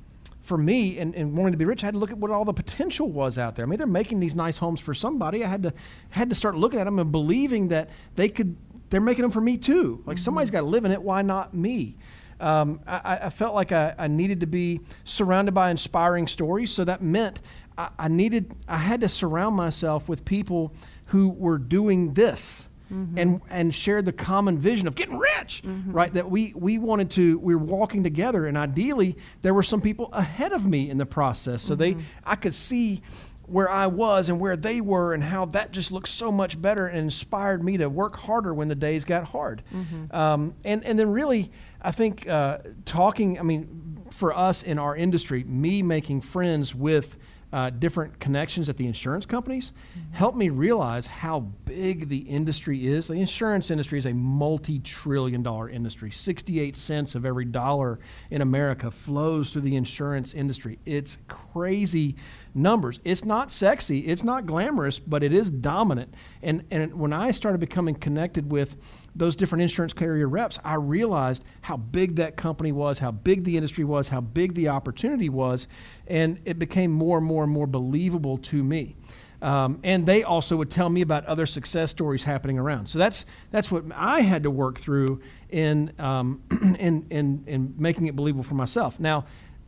for 0.45 0.59
me, 0.59 0.99
and, 0.99 1.15
and 1.15 1.35
wanting 1.35 1.53
to 1.53 1.59
be 1.59 1.65
rich, 1.65 1.83
I 1.83 1.87
had 1.87 1.95
to 1.95 1.99
look 1.99 2.11
at 2.11 2.19
what 2.19 2.31
all 2.31 2.45
the 2.45 2.53
potential 2.53 3.09
was 3.11 3.39
out 3.39 3.57
there. 3.57 3.65
I 3.65 3.67
mean, 3.67 3.79
they're 3.79 3.87
making 3.87 4.21
these 4.21 4.37
nice 4.37 4.59
homes 4.59 4.79
for 4.79 4.93
somebody. 4.93 5.43
I 5.43 5.49
had 5.49 5.63
to 5.63 5.73
had 6.11 6.29
to 6.29 6.37
start 6.37 6.55
looking 6.55 6.79
at 6.79 6.85
them 6.85 6.99
and 6.99 7.11
believing 7.11 7.69
that 7.69 7.89
they 8.15 8.29
could. 8.29 8.55
They're 8.91 9.01
making 9.01 9.23
them 9.23 9.31
for 9.31 9.41
me 9.41 9.57
too. 9.57 10.03
Like 10.05 10.19
mm-hmm. 10.19 10.23
somebody's 10.23 10.51
got 10.51 10.61
to 10.61 10.67
live 10.67 10.85
in 10.85 10.93
it. 10.93 11.03
Why 11.03 11.23
not 11.23 11.55
me? 11.55 11.97
Um, 12.41 12.81
I, 12.87 13.19
I 13.23 13.31
felt 13.31 13.55
like 13.55 13.73
I, 13.73 13.95
I 13.99 14.09
needed 14.09 14.41
to 14.41 14.47
be 14.47 14.81
surrounded 15.05 15.53
by 15.53 15.71
inspiring 15.71 16.27
stories. 16.27 16.71
So 16.73 16.85
that 16.85 17.03
meant 17.03 17.41
I, 17.79 17.91
I 17.99 18.09
needed, 18.09 18.55
I 18.69 18.79
had 18.79 19.01
to 19.03 19.09
surround 19.09 19.57
myself 19.57 20.09
with 20.09 20.25
people 20.25 20.73
who 21.07 21.29
were 21.29 21.59
doing 21.59 22.15
this. 22.15 22.69
Mm-hmm. 22.93 23.19
And, 23.19 23.41
and 23.49 23.75
shared 23.75 24.05
the 24.05 24.13
common 24.13 24.59
vision 24.59 24.87
of 24.87 24.95
getting 24.95 25.17
rich, 25.17 25.63
mm-hmm. 25.65 25.91
right? 25.91 26.13
That 26.13 26.31
we, 26.31 26.53
we 26.55 26.77
wanted 26.77 27.11
to, 27.13 27.39
we 27.39 27.55
were 27.55 27.65
walking 27.65 28.05
together, 28.05 28.47
and 28.47 28.59
ideally, 28.59 29.17
there 29.41 29.55
were 29.55 29.63
some 29.63 29.81
people 29.81 30.11
ahead 30.13 30.53
of 30.53 30.67
me 30.67 30.91
in 30.91 30.99
the 30.99 31.07
process. 31.07 31.63
So 31.63 31.75
they, 31.75 31.93
mm-hmm. 31.93 32.03
I 32.27 32.37
could 32.37 32.53
see 32.53 33.01
where 33.47 33.71
I 33.71 33.87
was 33.87 34.29
and 34.29 34.41
where 34.41 34.57
they 34.57 34.81
were, 34.81 35.15
and 35.15 35.23
how 35.23 35.45
that 35.47 35.71
just 35.71 35.93
looked 35.93 36.09
so 36.09 36.33
much 36.33 36.61
better 36.61 36.87
and 36.87 36.99
inspired 36.99 37.63
me 37.63 37.77
to 37.77 37.89
work 37.89 38.17
harder 38.17 38.55
when 38.55 38.69
the 38.69 38.75
days 38.75 39.05
got 39.05 39.25
hard. 39.25 39.63
Um, 40.11 40.55
and, 40.65 40.85
and 40.85 40.99
then, 40.99 41.11
really, 41.11 41.51
I 41.83 41.91
think 41.91 42.29
uh, 42.29 42.59
talking, 42.85 43.39
I 43.39 43.43
mean, 43.43 43.99
for 44.11 44.33
us 44.37 44.63
in 44.63 44.79
our 44.79 44.97
industry, 44.97 45.45
me 45.45 45.83
making 45.83 46.23
friends 46.23 46.75
with 46.75 47.17
uh, 47.55 47.71
different 47.71 48.19
connections 48.19 48.69
at 48.69 48.77
the 48.77 48.85
insurance 48.85 49.25
companies 49.25 49.73
helped 50.11 50.37
me 50.37 50.49
realize 50.49 51.07
how 51.07 51.39
big 51.67 52.09
the 52.09 52.19
industry 52.19 52.89
is. 52.89 53.07
The 53.07 53.15
insurance 53.15 53.71
industry 53.71 53.97
is 53.97 54.07
a 54.07 54.13
multi 54.13 54.81
trillion 54.81 55.41
dollar 55.41 55.69
industry. 55.69 56.11
68 56.11 56.77
cents 56.77 57.15
of 57.15 57.25
every 57.25 57.45
dollar 57.45 58.01
in 58.33 58.43
America 58.43 58.91
flows 58.91 59.53
through 59.53 59.63
the 59.63 59.77
insurance 59.77 60.35
industry. 60.35 60.81
It's 60.85 61.17
crazy 61.29 62.17
numbers. 62.55 62.99
It's 63.05 63.25
not 63.25 63.53
sexy, 63.53 64.01
it's 64.01 64.25
not 64.25 64.47
glamorous, 64.47 64.99
but 64.99 65.23
it 65.23 65.33
is 65.33 65.49
dominant. 65.49 66.13
And, 66.43 66.65
and 66.73 66.93
when 66.93 67.13
I 67.13 67.31
started 67.31 67.59
becoming 67.59 67.95
connected 67.95 68.51
with 68.51 68.75
those 69.17 69.37
different 69.37 69.63
insurance 69.63 69.93
carrier 69.93 70.29
reps, 70.29 70.59
I 70.65 70.75
realized 70.75 71.45
how 71.61 71.77
big 71.77 72.17
that 72.17 72.37
company 72.37 72.73
was, 72.73 72.99
how 72.99 73.13
big 73.13 73.45
the 73.45 73.57
industry 73.57 73.85
was, 73.85 74.09
how 74.09 74.21
big 74.21 74.55
the 74.55 74.69
opportunity 74.69 75.29
was, 75.29 75.69
and 76.09 76.39
it 76.45 76.59
became 76.59 76.91
more 76.91 77.19
and 77.19 77.27
more 77.27 77.45
and 77.45 77.53
more 77.53 77.67
believable 77.67 78.39
to 78.39 78.63
me. 78.63 78.97
Um, 79.43 79.79
and 79.85 80.07
they 80.07 80.23
also 80.23 80.57
would 80.57 80.71
tell 80.71 80.89
me 80.89 81.03
about 81.03 81.27
other 81.27 81.45
success 81.45 81.91
stories 81.91 82.23
happening 82.23 82.59
around. 82.59 82.87
So 82.87 82.99
that's 82.99 83.27
that's 83.51 83.71
what 83.71 83.85
I 83.95 84.23
had 84.23 84.43
to 84.45 84.51
work 84.51 84.79
through 84.79 85.21
in 85.51 85.93
um, 85.99 86.43
in, 86.79 87.07
in 87.11 87.45
in 87.47 87.75
making 87.77 88.07
it 88.07 88.17
believable 88.17 88.45
for 88.45 88.55
myself. 88.55 88.99
Now, 88.99 89.27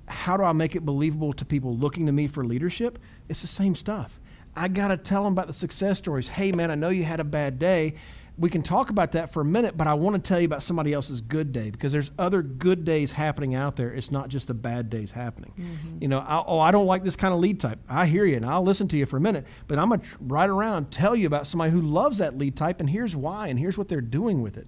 how 0.08 0.36
do 0.36 0.44
I 0.44 0.52
make 0.52 0.76
it 0.76 0.80
believable 0.86 1.32
to 1.34 1.44
people 1.44 1.76
looking 1.76 2.06
to 2.06 2.12
me 2.12 2.26
for 2.26 2.44
leadership? 2.44 2.98
It's 3.28 3.42
the 3.42 3.48
same 3.48 3.74
stuff. 3.74 4.18
I 4.56 4.68
got 4.68 4.88
to 4.88 4.96
tell 4.96 5.22
them 5.22 5.34
about 5.34 5.46
the 5.46 5.52
success 5.52 5.98
stories. 5.98 6.26
Hey, 6.26 6.50
man, 6.52 6.70
I 6.70 6.74
know 6.74 6.88
you 6.88 7.04
had 7.04 7.20
a 7.20 7.24
bad 7.24 7.58
day. 7.58 7.96
We 8.38 8.50
can 8.50 8.62
talk 8.62 8.90
about 8.90 9.12
that 9.12 9.32
for 9.32 9.40
a 9.40 9.44
minute, 9.44 9.78
but 9.78 9.86
I 9.86 9.94
want 9.94 10.22
to 10.22 10.28
tell 10.28 10.38
you 10.38 10.44
about 10.44 10.62
somebody 10.62 10.92
else's 10.92 11.22
good 11.22 11.52
day 11.52 11.70
because 11.70 11.90
there's 11.90 12.10
other 12.18 12.42
good 12.42 12.84
days 12.84 13.10
happening 13.10 13.54
out 13.54 13.76
there. 13.76 13.92
It's 13.92 14.10
not 14.10 14.28
just 14.28 14.48
the 14.48 14.54
bad 14.54 14.90
days 14.90 15.10
happening. 15.10 15.52
You 16.00 16.08
know, 16.08 16.18
I, 16.18 16.44
oh, 16.46 16.58
I 16.58 16.70
don't 16.70 16.84
like 16.86 17.02
this 17.02 17.16
kind 17.16 17.32
of 17.32 17.40
lead 17.40 17.60
type. 17.60 17.78
I 17.88 18.04
hear 18.04 18.26
you 18.26 18.36
and 18.36 18.44
I'll 18.44 18.62
listen 18.62 18.88
to 18.88 18.96
you 18.98 19.06
for 19.06 19.16
a 19.16 19.20
minute, 19.20 19.46
but 19.68 19.78
I'm 19.78 19.88
going 19.88 20.00
to 20.00 20.06
right 20.20 20.50
around 20.50 20.90
tell 20.90 21.16
you 21.16 21.26
about 21.26 21.46
somebody 21.46 21.70
who 21.72 21.80
loves 21.80 22.18
that 22.18 22.36
lead 22.36 22.56
type 22.56 22.80
and 22.80 22.90
here's 22.90 23.16
why 23.16 23.48
and 23.48 23.58
here's 23.58 23.78
what 23.78 23.88
they're 23.88 24.02
doing 24.02 24.42
with 24.42 24.58
it. 24.58 24.66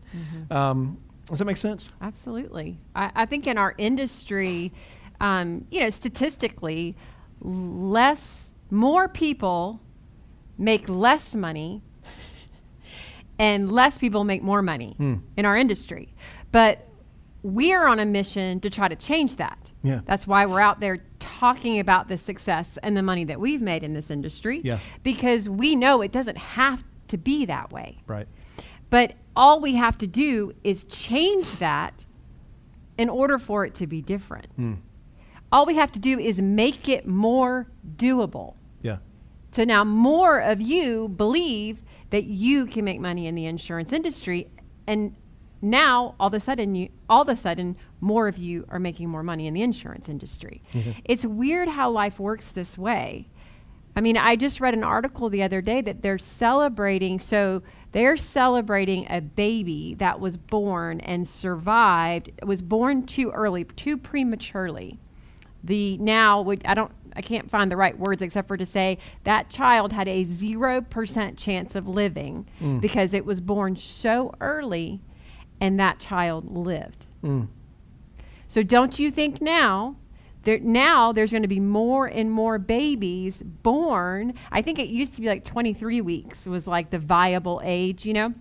Um, 0.50 0.98
does 1.26 1.38
that 1.38 1.44
make 1.44 1.58
sense? 1.58 1.90
Absolutely. 2.00 2.78
I, 2.94 3.10
I 3.14 3.26
think 3.26 3.46
in 3.46 3.58
our 3.58 3.74
industry, 3.76 4.72
um, 5.20 5.66
you 5.70 5.80
know, 5.80 5.90
statistically, 5.90 6.96
less, 7.40 8.50
more 8.70 9.08
people 9.08 9.80
make 10.56 10.88
less 10.88 11.34
money 11.34 11.82
and 13.38 13.70
less 13.70 13.98
people 13.98 14.24
make 14.24 14.42
more 14.42 14.62
money 14.62 14.94
Hmm. 14.98 15.14
in 15.36 15.44
our 15.44 15.56
industry. 15.56 16.14
But 16.52 16.84
we're 17.42 17.86
on 17.86 18.00
a 18.00 18.04
mission 18.04 18.58
to 18.60 18.70
try 18.70 18.88
to 18.88 18.96
change 18.96 19.36
that. 19.36 19.72
Yeah. 19.82 20.00
That's 20.06 20.26
why 20.26 20.44
we're 20.46 20.60
out 20.60 20.80
there 20.80 20.98
talking 21.20 21.78
about 21.78 22.08
the 22.08 22.16
success 22.18 22.78
and 22.82 22.96
the 22.96 23.02
money 23.02 23.24
that 23.24 23.38
we've 23.38 23.62
made 23.62 23.84
in 23.84 23.92
this 23.94 24.10
industry. 24.10 24.60
Yeah. 24.64 24.78
Because 25.04 25.48
we 25.48 25.76
know 25.76 26.00
it 26.02 26.10
doesn't 26.10 26.36
have 26.38 26.82
to 27.08 27.16
be 27.16 27.44
that 27.46 27.72
way. 27.72 27.98
Right. 28.08 28.26
But 28.90 29.14
all 29.36 29.60
we 29.60 29.74
have 29.76 29.96
to 29.98 30.06
do 30.06 30.52
is 30.64 30.84
change 30.84 31.58
that 31.58 32.04
in 32.96 33.08
order 33.08 33.38
for 33.38 33.64
it 33.64 33.74
to 33.76 33.86
be 33.86 34.02
different. 34.02 34.48
Mm. 34.58 34.78
All 35.52 35.64
we 35.64 35.76
have 35.76 35.92
to 35.92 35.98
do 36.00 36.18
is 36.18 36.38
make 36.38 36.88
it 36.88 37.06
more 37.06 37.68
doable. 37.96 38.54
Yeah. 38.82 38.96
So 39.52 39.62
now 39.64 39.84
more 39.84 40.40
of 40.40 40.60
you 40.60 41.08
believe 41.10 41.82
that 42.10 42.24
you 42.24 42.66
can 42.66 42.84
make 42.84 43.00
money 43.00 43.26
in 43.26 43.34
the 43.34 43.46
insurance 43.46 43.92
industry 43.92 44.48
and 44.86 45.14
now 45.60 46.14
all 46.20 46.28
of 46.28 46.34
a 46.34 46.40
sudden 46.40 46.74
you 46.74 46.88
all 47.08 47.22
of 47.22 47.28
a 47.28 47.36
sudden 47.36 47.76
more 48.00 48.28
of 48.28 48.38
you 48.38 48.64
are 48.68 48.78
making 48.78 49.08
more 49.08 49.22
money 49.22 49.46
in 49.46 49.54
the 49.54 49.62
insurance 49.62 50.08
industry. 50.08 50.62
Mm-hmm. 50.72 50.92
It's 51.04 51.24
weird 51.24 51.68
how 51.68 51.90
life 51.90 52.18
works 52.20 52.52
this 52.52 52.78
way. 52.78 53.28
I 53.96 54.00
mean, 54.00 54.16
I 54.16 54.36
just 54.36 54.60
read 54.60 54.74
an 54.74 54.84
article 54.84 55.28
the 55.28 55.42
other 55.42 55.60
day 55.60 55.80
that 55.80 56.02
they're 56.02 56.18
celebrating 56.18 57.18
so 57.18 57.62
they're 57.92 58.16
celebrating 58.16 59.06
a 59.10 59.20
baby 59.20 59.94
that 59.94 60.20
was 60.20 60.36
born 60.36 61.00
and 61.00 61.26
survived, 61.26 62.30
was 62.44 62.60
born 62.62 63.06
too 63.06 63.30
early, 63.30 63.64
too 63.64 63.96
prematurely. 63.96 64.98
The 65.64 65.96
now 65.98 66.42
would 66.42 66.62
I 66.64 66.74
don't 66.74 66.92
I 67.16 67.22
can't 67.22 67.50
find 67.50 67.70
the 67.70 67.76
right 67.76 67.98
words 67.98 68.22
except 68.22 68.48
for 68.48 68.56
to 68.56 68.66
say 68.66 68.98
that 69.24 69.48
child 69.50 69.92
had 69.92 70.08
a 70.08 70.24
0% 70.24 71.36
chance 71.36 71.74
of 71.74 71.88
living 71.88 72.46
Mm. 72.60 72.80
because 72.80 73.14
it 73.14 73.24
was 73.24 73.40
born 73.40 73.76
so 73.76 74.34
early 74.40 75.00
and 75.60 75.78
that 75.80 75.98
child 75.98 76.54
lived. 76.56 77.06
Mm. 77.22 77.48
So 78.46 78.62
don't 78.62 78.98
you 78.98 79.10
think 79.10 79.40
now 79.42 79.96
there 80.44 80.58
now 80.60 81.12
there's 81.12 81.30
going 81.32 81.42
to 81.42 81.48
be 81.48 81.60
more 81.60 82.06
and 82.06 82.30
more 82.30 82.58
babies 82.58 83.36
born. 83.62 84.34
I 84.52 84.62
think 84.62 84.78
it 84.78 84.88
used 84.88 85.14
to 85.14 85.20
be 85.20 85.26
like 85.26 85.44
23 85.44 86.00
weeks 86.00 86.46
was 86.46 86.66
like 86.66 86.90
the 86.90 86.98
viable 86.98 87.60
age, 87.64 88.06
you 88.06 88.14
know. 88.14 88.32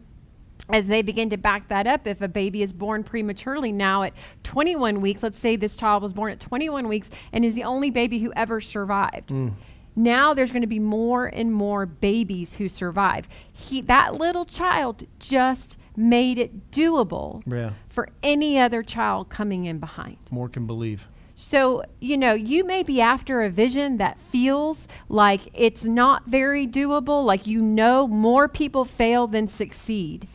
As 0.69 0.87
they 0.87 1.01
begin 1.01 1.29
to 1.29 1.37
back 1.37 1.69
that 1.69 1.87
up, 1.87 2.07
if 2.07 2.21
a 2.21 2.27
baby 2.27 2.61
is 2.61 2.73
born 2.73 3.03
prematurely 3.03 3.71
now 3.71 4.03
at 4.03 4.13
21 4.43 4.99
weeks, 4.99 5.23
let's 5.23 5.39
say 5.39 5.55
this 5.55 5.75
child 5.75 6.03
was 6.03 6.11
born 6.11 6.31
at 6.31 6.39
21 6.39 6.87
weeks 6.87 7.09
and 7.31 7.45
is 7.45 7.55
the 7.55 7.63
only 7.63 7.89
baby 7.89 8.19
who 8.19 8.33
ever 8.35 8.59
survived. 8.59 9.29
Mm. 9.29 9.53
Now 9.95 10.33
there's 10.33 10.51
going 10.51 10.61
to 10.61 10.67
be 10.67 10.79
more 10.79 11.27
and 11.27 11.51
more 11.53 11.85
babies 11.85 12.53
who 12.53 12.69
survive. 12.69 13.27
He, 13.53 13.81
that 13.81 14.15
little 14.15 14.45
child 14.45 15.03
just 15.19 15.77
made 15.95 16.37
it 16.37 16.69
doable 16.71 17.41
Yeah. 17.47 17.71
for 17.89 18.09
any 18.21 18.59
other 18.59 18.83
child 18.83 19.29
coming 19.29 19.65
in 19.65 19.79
behind. 19.79 20.17
More 20.31 20.49
can 20.49 20.67
believe. 20.67 21.07
So, 21.35 21.83
you 21.99 22.17
know, 22.17 22.33
you 22.33 22.63
may 22.65 22.83
be 22.83 22.99
after 22.99 23.43
a 23.43 23.49
vision 23.49 23.97
that 23.97 24.19
feels 24.19 24.87
like 25.07 25.41
it's 25.53 25.83
not 25.83 26.25
very 26.25 26.67
doable, 26.67 27.23
like 27.23 27.45
you 27.47 27.61
know 27.61 28.07
more 28.07 28.47
people 28.47 28.85
fail 28.85 29.27
than 29.27 29.47
succeed. 29.47 30.27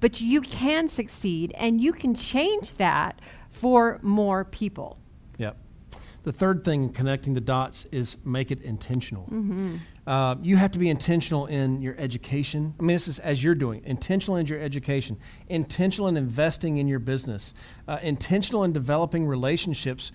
But 0.00 0.20
you 0.20 0.40
can 0.40 0.88
succeed 0.88 1.52
and 1.56 1.80
you 1.80 1.92
can 1.92 2.14
change 2.14 2.74
that 2.74 3.20
for 3.50 3.98
more 4.02 4.44
people. 4.44 4.98
Yep. 5.38 5.56
The 6.22 6.32
third 6.32 6.64
thing 6.64 6.84
in 6.84 6.92
connecting 6.92 7.34
the 7.34 7.40
dots 7.40 7.86
is 7.90 8.16
make 8.24 8.50
it 8.50 8.60
intentional. 8.62 9.28
Uh, 10.06 10.36
you 10.42 10.56
have 10.56 10.70
to 10.72 10.78
be 10.78 10.88
intentional 10.88 11.46
in 11.46 11.80
your 11.80 11.94
education. 11.98 12.74
I 12.78 12.82
mean, 12.82 12.94
this 12.94 13.08
is 13.08 13.18
as 13.18 13.42
you're 13.42 13.54
doing, 13.54 13.82
intentional 13.84 14.36
in 14.36 14.46
your 14.46 14.58
education, 14.58 15.16
intentional 15.48 16.08
in 16.08 16.16
investing 16.16 16.78
in 16.78 16.88
your 16.88 16.98
business, 16.98 17.54
uh, 17.86 17.98
intentional 18.02 18.64
in 18.64 18.72
developing 18.72 19.26
relationships 19.26 20.12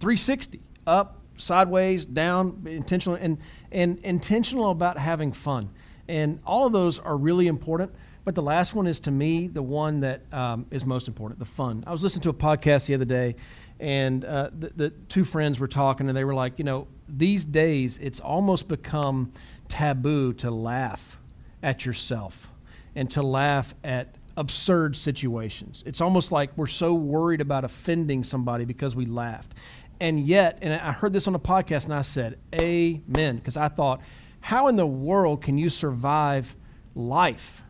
360 0.00 0.60
up 0.86 1.20
sideways 1.36 2.04
down 2.04 2.62
intentional 2.66 3.18
and 3.20 3.38
and 3.72 3.98
intentional 3.98 4.70
about 4.70 4.98
having 4.98 5.32
fun 5.32 5.70
and 6.08 6.40
all 6.46 6.66
of 6.66 6.72
those 6.72 6.98
are 6.98 7.16
really 7.16 7.46
important 7.46 7.92
but 8.26 8.34
the 8.34 8.42
last 8.42 8.74
one 8.74 8.86
is 8.86 9.00
to 9.00 9.10
me 9.10 9.46
the 9.46 9.62
one 9.62 10.00
that 10.00 10.20
um, 10.34 10.66
is 10.70 10.84
most 10.84 11.08
important 11.08 11.38
the 11.38 11.46
fun 11.46 11.82
i 11.86 11.92
was 11.92 12.02
listening 12.02 12.22
to 12.22 12.28
a 12.28 12.34
podcast 12.34 12.84
the 12.84 12.94
other 12.94 13.06
day 13.06 13.34
and 13.80 14.24
uh, 14.26 14.50
the, 14.58 14.68
the 14.76 14.90
two 15.08 15.24
friends 15.24 15.58
were 15.58 15.68
talking 15.68 16.08
and 16.08 16.16
they 16.16 16.24
were 16.24 16.34
like 16.34 16.58
you 16.58 16.64
know 16.64 16.86
these 17.08 17.44
days 17.44 17.98
it's 17.98 18.20
almost 18.20 18.68
become 18.68 19.32
taboo 19.68 20.32
to 20.34 20.50
laugh 20.50 21.18
at 21.62 21.86
yourself 21.86 22.52
and 22.94 23.10
to 23.10 23.22
laugh 23.22 23.74
at 23.84 24.14
absurd 24.36 24.96
situations. 24.96 25.82
It's 25.86 26.00
almost 26.00 26.32
like 26.32 26.50
we're 26.56 26.66
so 26.66 26.94
worried 26.94 27.40
about 27.40 27.64
offending 27.64 28.22
somebody 28.22 28.64
because 28.64 28.94
we 28.94 29.06
laughed. 29.06 29.54
And 30.00 30.20
yet, 30.20 30.58
and 30.60 30.74
I 30.74 30.92
heard 30.92 31.12
this 31.12 31.26
on 31.26 31.34
a 31.34 31.38
podcast 31.38 31.84
and 31.84 31.94
I 31.94 32.02
said, 32.02 32.38
Amen. 32.54 33.36
Because 33.36 33.56
I 33.56 33.68
thought, 33.68 34.00
how 34.40 34.68
in 34.68 34.76
the 34.76 34.86
world 34.86 35.42
can 35.42 35.56
you 35.56 35.70
survive 35.70 36.54
life 36.94 37.62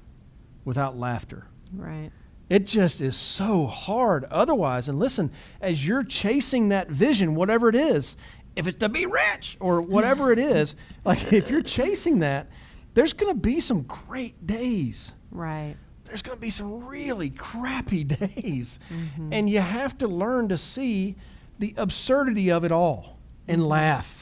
without 0.67 0.99
laughter? 0.99 1.47
Right. 1.73 2.11
It 2.51 2.67
just 2.67 3.01
is 3.01 3.17
so 3.17 3.67
hard 3.67 4.25
otherwise. 4.25 4.89
And 4.89 4.99
listen, 4.99 5.33
as 5.63 5.87
you're 5.87 6.05
chasing 6.05 6.69
that 6.69 6.91
vision, 6.91 7.35
whatever 7.35 7.71
it 7.71 7.75
is, 7.75 8.17
if 8.55 8.67
it's 8.67 8.79
to 8.79 8.89
be 8.89 9.07
rich 9.07 9.57
or 9.61 9.81
whatever 9.81 10.33
it 10.33 10.39
is, 10.57 10.77
like 11.05 11.33
if 11.33 11.49
you're 11.49 11.63
chasing 11.63 12.19
that, 12.21 12.49
there's 12.95 13.13
going 13.13 13.35
to 13.35 13.41
be 13.41 13.61
some 13.61 13.83
great 13.83 14.47
days 14.47 15.13
Right. 15.31 15.77
there's 16.07 16.23
going 16.23 16.37
to 16.37 16.41
be 16.41 16.51
some 16.51 16.87
really 16.87 17.31
crappy 17.31 18.05
days. 18.05 18.79
Mm-hmm. 18.91 19.33
And 19.33 19.51
you 19.51 19.61
have 19.61 19.99
to 19.99 20.09
learn 20.09 20.49
to 20.49 20.57
see 20.59 21.17
the 21.59 21.75
absurdity 21.77 22.51
of 22.51 22.65
it 22.65 22.73
all 22.73 23.19
and 23.49 23.61
mm-hmm. 23.61 23.71
laugh. 23.71 24.16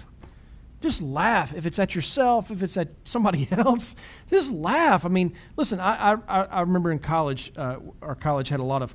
Just 0.85 1.01
laugh. 1.01 1.55
If 1.57 1.65
it's 1.65 1.79
at 1.79 1.95
yourself, 1.95 2.51
if 2.51 2.63
it's 2.63 2.77
at 2.77 2.89
somebody 3.05 3.49
else, 3.53 3.97
just 4.29 4.53
laugh. 4.53 5.07
I 5.07 5.09
mean, 5.09 5.33
listen, 5.57 5.81
I, 5.81 6.19
I, 6.29 6.43
I 6.43 6.61
remember 6.61 6.91
in 6.91 6.99
college, 6.99 7.55
uh, 7.57 7.77
our 8.03 8.15
college 8.15 8.51
had 8.51 8.61
a 8.61 8.65
lot 8.65 8.83
of 8.83 8.95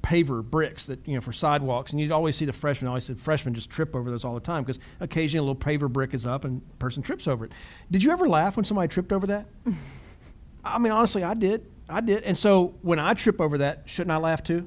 paver 0.00 0.42
bricks 0.42 0.86
that, 0.86 1.06
you 1.06 1.16
know, 1.16 1.20
for 1.20 1.34
sidewalks. 1.34 1.92
And 1.92 2.00
you'd 2.00 2.12
always 2.12 2.34
see 2.34 2.46
the 2.46 2.52
freshmen, 2.54 2.88
I 2.88 2.92
always 2.92 3.04
said 3.04 3.20
freshmen 3.20 3.52
just 3.52 3.68
trip 3.68 3.94
over 3.94 4.10
those 4.10 4.24
all 4.24 4.32
the 4.32 4.40
time 4.40 4.64
because 4.64 4.78
occasionally 5.00 5.40
a 5.40 5.52
little 5.52 5.54
paver 5.54 5.92
brick 5.92 6.14
is 6.14 6.24
up 6.24 6.46
and 6.46 6.62
a 6.72 6.76
person 6.76 7.02
trips 7.02 7.28
over 7.28 7.44
it. 7.44 7.52
Did 7.90 8.02
you 8.02 8.10
ever 8.10 8.26
laugh 8.26 8.56
when 8.56 8.64
somebody 8.64 8.88
tripped 8.88 9.12
over 9.12 9.26
that? 9.26 9.48
I 10.64 10.78
mean, 10.78 10.92
honestly, 10.92 11.24
I 11.24 11.34
did. 11.34 11.66
I 11.90 12.00
did. 12.00 12.22
And 12.22 12.38
so 12.38 12.74
when 12.80 12.98
I 12.98 13.12
trip 13.12 13.38
over 13.38 13.58
that, 13.58 13.82
shouldn't 13.84 14.12
I 14.12 14.16
laugh 14.16 14.42
too? 14.42 14.66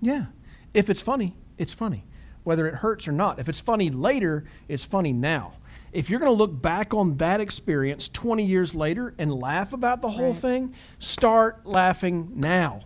Yeah. 0.00 0.26
If 0.74 0.90
it's 0.90 1.00
funny, 1.00 1.36
it's 1.56 1.72
funny. 1.72 2.04
Whether 2.42 2.66
it 2.66 2.74
hurts 2.74 3.06
or 3.06 3.12
not. 3.12 3.38
If 3.38 3.48
it's 3.48 3.60
funny 3.60 3.90
later, 3.90 4.44
it's 4.66 4.82
funny 4.82 5.12
now. 5.12 5.52
If 5.94 6.10
you're 6.10 6.18
going 6.18 6.30
to 6.30 6.36
look 6.36 6.60
back 6.60 6.92
on 6.92 7.16
that 7.18 7.40
experience 7.40 8.08
20 8.12 8.42
years 8.44 8.74
later 8.74 9.14
and 9.16 9.32
laugh 9.32 9.72
about 9.72 10.02
the 10.02 10.10
whole 10.10 10.32
Right. 10.32 10.42
thing, 10.42 10.74
start 10.98 11.64
laughing 11.64 12.32
now. 12.34 12.80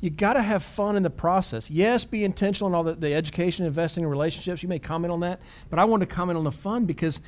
You 0.00 0.10
got 0.10 0.32
to 0.34 0.42
have 0.42 0.64
fun 0.64 0.96
in 0.96 1.04
the 1.04 1.10
process. 1.10 1.70
Yes, 1.70 2.04
be 2.04 2.24
intentional 2.24 2.68
in 2.68 2.74
all 2.74 2.82
the, 2.82 2.94
the 2.94 3.14
education, 3.14 3.64
investing, 3.64 4.02
and 4.02 4.10
relationships. 4.10 4.60
You 4.62 4.68
may 4.68 4.80
comment 4.80 5.12
on 5.12 5.20
that, 5.20 5.40
but 5.70 5.78
I 5.78 5.84
want 5.84 6.00
to 6.00 6.06
comment 6.06 6.36
on 6.36 6.44
the 6.44 6.52
fun 6.52 6.84
because 6.84 7.20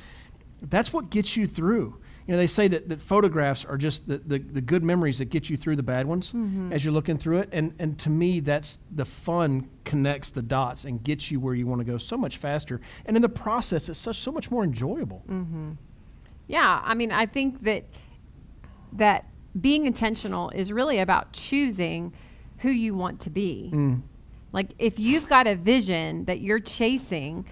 that's 0.63 0.91
what 0.91 1.09
gets 1.09 1.37
you 1.37 1.47
through. 1.47 1.95
You 2.31 2.37
know, 2.37 2.43
they 2.43 2.47
say 2.47 2.69
that, 2.69 2.87
that 2.87 3.01
photographs 3.01 3.65
are 3.65 3.75
just 3.75 4.07
the, 4.07 4.19
the, 4.19 4.39
the 4.39 4.61
good 4.61 4.85
memories 4.85 5.17
that 5.17 5.25
get 5.25 5.49
you 5.49 5.57
through 5.57 5.75
the 5.75 5.83
bad 5.83 6.07
ones 6.07 6.33
as 6.71 6.85
you're 6.85 6.93
looking 6.93 7.17
through 7.17 7.39
it. 7.39 7.49
And, 7.51 7.73
and 7.77 7.99
to 7.99 8.09
me, 8.09 8.39
that's 8.39 8.79
the 8.95 9.03
fun 9.03 9.67
connects 9.83 10.29
the 10.29 10.41
dots 10.41 10.85
and 10.85 11.03
gets 11.03 11.29
you 11.29 11.41
where 11.41 11.55
you 11.55 11.67
want 11.67 11.79
to 11.81 11.83
go 11.83 11.97
so 11.97 12.15
much 12.15 12.37
faster. 12.37 12.79
And 13.05 13.17
in 13.17 13.21
the 13.21 13.27
process, 13.27 13.89
it's 13.89 13.99
such 13.99 14.21
so 14.21 14.31
much 14.31 14.49
more 14.49 14.63
enjoyable. 14.63 15.25
Yeah, 16.47 16.79
I 16.81 16.93
mean, 16.93 17.11
I 17.11 17.25
think 17.25 17.61
that 17.65 17.83
that 18.93 19.25
being 19.59 19.85
intentional 19.85 20.51
is 20.51 20.71
really 20.71 20.99
about 20.99 21.33
choosing 21.33 22.13
who 22.59 22.69
you 22.69 22.95
want 22.95 23.19
to 23.19 23.29
be. 23.29 23.71
Mm. 23.73 24.03
Like 24.53 24.69
if 24.79 24.99
you've 24.99 25.27
got 25.27 25.47
a 25.47 25.55
vision 25.55 26.23
that 26.25 26.39
you're 26.39 26.61
chasing, 26.61 27.45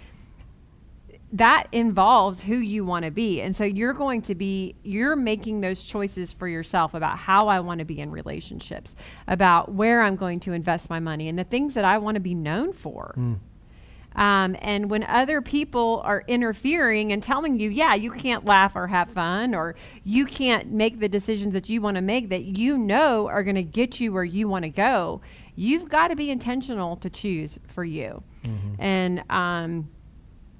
that 1.33 1.67
involves 1.71 2.41
who 2.41 2.55
you 2.55 2.83
want 2.83 3.05
to 3.05 3.11
be. 3.11 3.41
And 3.41 3.55
so 3.55 3.63
you're 3.63 3.93
going 3.93 4.21
to 4.23 4.35
be 4.35 4.75
you're 4.83 5.15
making 5.15 5.61
those 5.61 5.83
choices 5.83 6.33
for 6.33 6.47
yourself 6.47 6.93
about 6.95 7.17
how 7.19 7.47
I 7.47 7.59
want 7.59 7.79
to 7.79 7.85
be 7.85 7.99
in 7.99 8.09
relationships, 8.11 8.95
about 9.27 9.71
where 9.71 10.01
I'm 10.01 10.15
going 10.15 10.39
to 10.41 10.53
invest 10.53 10.89
my 10.89 10.99
money 10.99 11.29
and 11.29 11.37
the 11.37 11.43
things 11.43 11.75
that 11.75 11.85
I 11.85 11.99
want 11.99 12.15
to 12.15 12.21
be 12.21 12.33
known 12.33 12.73
for. 12.73 13.13
Um, 14.15 14.57
and 14.59 14.89
when 14.89 15.03
other 15.03 15.39
people 15.39 16.01
are 16.03 16.23
interfering 16.27 17.11
and 17.13 17.21
telling 17.21 17.59
you, 17.59 17.69
yeah, 17.69 17.93
you 17.93 18.09
can't 18.09 18.43
laugh 18.43 18.75
or 18.75 18.87
have 18.87 19.11
fun, 19.11 19.53
or 19.53 19.75
you 20.03 20.25
can't 20.25 20.71
make 20.71 20.99
the 20.99 21.07
decisions 21.07 21.53
that 21.53 21.69
you 21.69 21.79
want 21.79 21.95
to 21.95 22.01
make 22.01 22.29
that 22.29 22.43
you 22.43 22.75
know 22.75 23.27
are 23.27 23.43
going 23.43 23.55
to 23.55 23.63
get 23.63 23.99
you 23.99 24.11
where 24.11 24.23
you 24.23 24.47
want 24.47 24.63
to 24.63 24.69
go, 24.69 25.21
you've 25.55 25.87
got 25.89 26.07
to 26.07 26.15
be 26.15 26.31
intentional 26.31 26.95
to 26.97 27.09
choose 27.09 27.59
for 27.67 27.85
you. 27.85 28.23
And 28.79 29.23
um, 29.29 29.87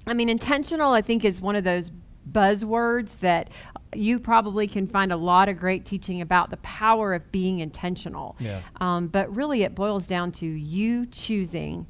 I 0.10 0.13
mean, 0.13 0.28
intentional, 0.28 0.92
I 0.92 1.01
think, 1.01 1.24
is 1.24 1.39
one 1.39 1.56
of 1.56 1.63
those 1.63 1.92
buzzwords 2.32 3.12
that 3.20 3.50
you 3.94 4.20
probably 4.20 4.68
can 4.68 4.88
find 4.88 5.12
a 5.12 5.16
lot 5.16 5.50
of 5.50 5.58
great 5.58 5.86
teaching 5.86 6.22
about 6.22 6.50
the 6.50 6.58
power 6.58 7.13
of 7.13 7.32
being 7.32 7.60
intentional. 7.60 8.36
Yeah. 8.39 8.62
Um, 8.82 9.08
but 9.08 9.34
really, 9.36 9.63
it 9.63 9.75
boils 9.75 10.06
down 10.08 10.32
to 10.34 10.46
you 10.46 11.06
choosing, 11.08 11.86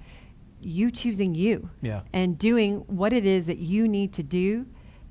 you 0.62 0.92
choosing 0.92 1.34
you, 1.34 1.70
Yeah. 1.82 2.02
and 2.14 2.38
doing 2.38 2.80
what 2.88 3.14
it 3.14 3.26
is 3.26 3.46
that 3.48 3.60
you 3.60 3.88
need 3.88 4.14
to 4.14 4.24
do 4.24 4.66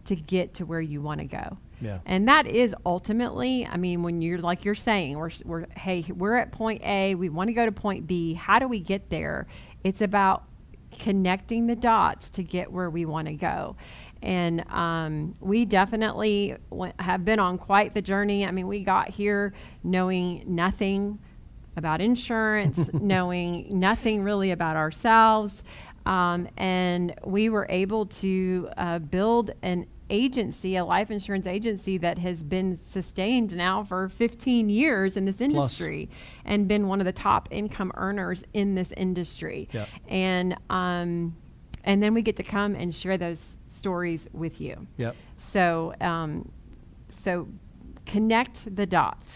to 0.04 0.16
get 0.16 0.54
to 0.54 0.66
where 0.66 0.80
you 0.80 1.00
want 1.00 1.20
to 1.20 1.26
go. 1.26 1.56
Yeah. 1.80 1.98
And 2.06 2.26
that 2.28 2.46
is 2.46 2.74
ultimately, 2.84 3.66
I 3.66 3.76
mean, 3.76 4.02
when 4.02 4.20
you're 4.20 4.38
like 4.38 4.64
you're 4.64 4.74
saying, 4.74 5.16
we're, 5.16 5.30
we're 5.44 5.66
hey, 5.76 6.04
we're 6.14 6.36
at 6.36 6.52
point 6.52 6.82
A, 6.82 7.14
we 7.14 7.28
want 7.28 7.48
to 7.48 7.54
go 7.54 7.64
to 7.64 7.72
point 7.72 8.06
B. 8.06 8.34
How 8.34 8.58
do 8.58 8.66
we 8.66 8.80
get 8.80 9.10
there? 9.10 9.46
It's 9.84 10.00
about 10.00 10.44
connecting 10.96 11.66
the 11.66 11.76
dots 11.76 12.30
to 12.30 12.42
get 12.42 12.70
where 12.70 12.90
we 12.90 13.04
want 13.04 13.28
to 13.28 13.34
go. 13.34 13.76
And 14.22 14.68
um, 14.70 15.34
we 15.40 15.64
definitely 15.64 16.56
went, 16.70 17.00
have 17.00 17.24
been 17.24 17.38
on 17.38 17.58
quite 17.58 17.94
the 17.94 18.02
journey. 18.02 18.44
I 18.46 18.50
mean, 18.50 18.66
we 18.66 18.80
got 18.82 19.08
here 19.10 19.52
knowing 19.84 20.42
nothing 20.46 21.18
about 21.76 22.00
insurance, 22.00 22.90
knowing 22.92 23.78
nothing 23.78 24.22
really 24.22 24.50
about 24.50 24.76
ourselves. 24.76 25.62
Um, 26.06 26.48
and 26.56 27.14
we 27.24 27.48
were 27.50 27.66
able 27.68 28.06
to 28.06 28.68
uh, 28.76 28.98
build 28.98 29.52
an 29.62 29.86
agency, 30.10 30.76
a 30.76 30.84
life 30.84 31.10
insurance 31.10 31.46
agency 31.46 31.98
that 31.98 32.18
has 32.18 32.42
been 32.42 32.78
sustained 32.90 33.56
now 33.56 33.82
for 33.82 34.08
15 34.08 34.68
years 34.70 35.16
in 35.16 35.24
this 35.24 35.40
industry 35.40 36.08
and 36.44 36.66
been 36.68 36.88
one 36.88 37.00
of 37.00 37.04
the 37.04 37.12
top 37.12 37.48
income 37.50 37.92
earners 37.96 38.42
in 38.54 38.74
this 38.74 38.92
industry. 38.96 39.68
And 40.08 40.56
um, 40.70 41.36
and 41.84 42.02
then 42.02 42.12
we 42.14 42.22
get 42.22 42.36
to 42.36 42.42
come 42.42 42.74
and 42.74 42.94
share 42.94 43.16
those 43.16 43.44
stories 43.66 44.28
with 44.32 44.60
you. 44.60 44.86
Yep. 44.96 45.16
So 45.38 45.94
um, 46.00 46.50
so 47.22 47.46
connect 48.06 48.74
the 48.74 48.86
dots. 48.86 49.26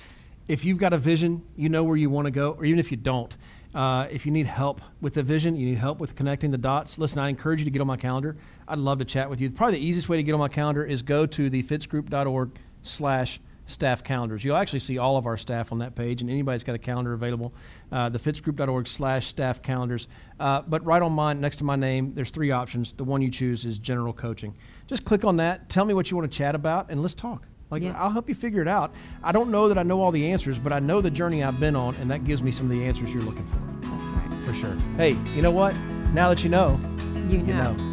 if 0.49 0.64
you've 0.64 0.79
got 0.79 0.93
a 0.93 0.99
vision, 0.99 1.43
you 1.57 1.69
know 1.69 1.85
where 1.85 1.97
you 1.97 2.11
want 2.11 2.26
to 2.26 2.31
go, 2.31 2.52
or 2.52 2.64
even 2.64 2.79
if 2.79 2.91
you 2.91 2.97
don't, 2.97 3.35
uh, 3.75 4.07
if 4.11 4.26
you 4.26 4.33
need 4.33 4.47
help 4.47 4.81
with 5.00 5.14
the 5.14 5.23
vision, 5.23 5.57
you 5.57 5.67
need 5.67 5.79
help 5.79 5.99
with 5.99 6.14
connecting 6.14 6.50
the 6.50 6.59
dots, 6.59 6.99
listen, 6.99 7.19
I 7.19 7.29
encourage 7.29 7.61
you 7.61 7.64
to 7.64 7.71
get 7.71 7.81
on 7.81 7.87
my 7.87 7.97
calendar. 7.97 8.37
I'd 8.69 8.79
love 8.79 8.99
to 8.99 9.05
chat 9.05 9.29
with 9.29 9.41
you. 9.41 9.50
Probably 9.50 9.79
the 9.79 9.87
easiest 9.87 10.09
way 10.09 10.17
to 10.17 10.23
get 10.23 10.33
on 10.33 10.41
my 10.41 10.49
calendar 10.49 10.85
is 10.85 11.02
go 11.02 11.25
to 11.26 11.49
the 11.49 11.62
fitzgroup.org 11.62 12.50
slash 12.83 13.41
staff 13.67 14.05
calendars. 14.05 14.45
You'll 14.45 14.57
actually 14.57 14.81
see 14.81 14.99
all 14.99 15.17
of 15.17 15.26
our 15.26 15.37
staff 15.37 15.73
on 15.73 15.79
that 15.79 15.95
page, 15.95 16.21
and 16.21 16.31
anybody's 16.31 16.64
got 16.64 16.75
a 16.75 16.79
calendar 16.79 17.14
available, 17.14 17.52
uh, 17.91 18.09
the 18.09 18.19
fitzgroup.org 18.19 18.87
slash 18.88 19.29
staff 19.29 19.62
calendars. 19.62 20.09
Uh, 20.38 20.62
but 20.62 20.85
right 20.85 21.00
on 21.00 21.12
mine, 21.12 21.41
next 21.41 21.57
to 21.57 21.64
my 21.64 21.76
name, 21.76 22.12
there's 22.14 22.31
three 22.31 22.50
options. 22.50 22.93
The 22.93 23.05
one 23.05 23.23
you 23.23 23.31
choose 23.31 23.64
is 23.64 23.79
general 23.79 24.12
coaching. 24.12 24.55
Just 24.87 25.05
click 25.05 25.25
on 25.25 25.37
that, 25.38 25.69
tell 25.71 25.85
me 25.85 25.95
what 25.95 26.11
you 26.11 26.17
want 26.17 26.31
to 26.31 26.37
chat 26.37 26.55
about, 26.55 26.91
and 26.91 27.00
let's 27.00 27.14
talk. 27.14 27.47
Like 27.73 27.83
Yeah. 27.83 27.95
I'll 27.99 28.11
help 28.11 28.29
you 28.29 28.35
figure 28.35 28.61
it 28.61 28.69
out. 28.69 28.93
I 29.25 29.33
don't 29.33 29.50
know 29.50 29.67
that 29.67 29.79
I 29.79 29.83
know 29.83 30.00
all 30.02 30.12
the 30.12 30.31
answers, 30.31 30.59
but 30.59 30.73
I 30.75 30.79
know 30.79 31.00
the 31.00 31.11
journey 31.11 31.43
I've 31.43 31.59
been 31.59 31.75
on, 31.75 31.95
and 31.97 32.11
that 32.11 32.25
gives 32.25 32.43
me 32.43 32.52
some 32.52 32.67
of 32.67 32.73
the 32.73 32.85
answers 32.85 33.12
you're 33.14 33.23
looking 33.23 33.47
for, 33.47 33.57
That's 33.88 34.05
right. 34.05 34.45
for 34.47 34.55
sure. 34.55 34.76
Hey, 34.99 35.17
you 35.35 35.41
know 35.41 35.50
what? 35.50 35.75
Now 36.12 36.29
that 36.29 36.45
you 36.45 36.50
know, 36.50 36.79
You 37.31 37.38
you 37.38 37.43
know. 37.45 37.73
know. 37.73 37.91